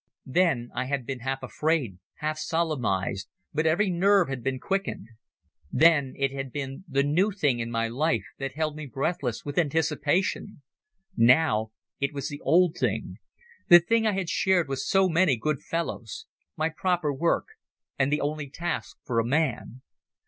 Then 0.25 0.71
I 0.73 0.85
had 0.85 1.05
been 1.05 1.19
half 1.19 1.43
afraid, 1.43 1.99
half 2.15 2.39
solemnized, 2.39 3.27
but 3.53 3.67
every 3.67 3.91
nerve 3.91 4.29
had 4.29 4.41
been 4.43 4.59
quickened. 4.59 5.05
Then 5.71 6.15
it 6.17 6.31
had 6.31 6.51
been 6.51 6.83
the 6.87 7.03
new 7.03 7.31
thing 7.31 7.59
in 7.59 7.69
my 7.69 7.87
life 7.87 8.25
that 8.39 8.55
held 8.55 8.75
me 8.75 8.87
breathless 8.87 9.45
with 9.45 9.59
anticipation; 9.59 10.63
now 11.15 11.69
it 11.99 12.15
was 12.15 12.29
the 12.29 12.41
old 12.41 12.77
thing, 12.77 13.17
the 13.67 13.79
thing 13.79 14.07
I 14.07 14.13
had 14.13 14.27
shared 14.27 14.67
with 14.67 14.79
so 14.79 15.07
many 15.07 15.37
good 15.37 15.61
fellows, 15.61 16.25
my 16.57 16.69
proper 16.69 17.13
work, 17.13 17.45
and 17.99 18.11
the 18.11 18.21
only 18.21 18.49
task 18.49 18.97
for 19.03 19.19
a 19.19 19.23
man. 19.23 19.83